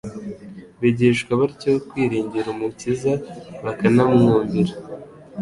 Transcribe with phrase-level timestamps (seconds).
[0.81, 3.13] bigishwa batyo kwiringira Umukiza
[3.63, 4.73] bakanamwumvira.